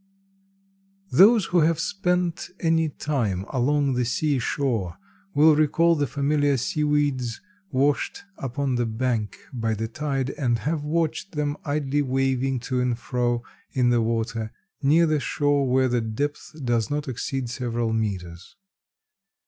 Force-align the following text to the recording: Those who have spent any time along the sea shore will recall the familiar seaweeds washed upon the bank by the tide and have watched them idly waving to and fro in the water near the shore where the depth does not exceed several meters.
Those 1.11 1.45
who 1.45 1.59
have 1.59 1.79
spent 1.79 2.49
any 2.59 2.89
time 2.89 3.45
along 3.51 3.93
the 3.93 4.03
sea 4.03 4.39
shore 4.39 4.97
will 5.35 5.55
recall 5.55 5.93
the 5.95 6.07
familiar 6.07 6.57
seaweeds 6.57 7.39
washed 7.71 8.23
upon 8.39 8.77
the 8.77 8.87
bank 8.87 9.37
by 9.53 9.75
the 9.75 9.87
tide 9.87 10.31
and 10.31 10.57
have 10.57 10.81
watched 10.83 11.33
them 11.33 11.55
idly 11.65 12.01
waving 12.01 12.59
to 12.61 12.81
and 12.81 12.97
fro 12.97 13.43
in 13.73 13.91
the 13.91 14.01
water 14.01 14.51
near 14.81 15.05
the 15.05 15.19
shore 15.19 15.69
where 15.69 15.87
the 15.87 16.01
depth 16.01 16.59
does 16.65 16.89
not 16.89 17.07
exceed 17.07 17.47
several 17.51 17.93
meters. 17.93 18.55